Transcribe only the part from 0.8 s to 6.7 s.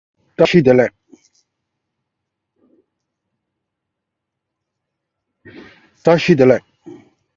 a poor Jewish family in Trieste.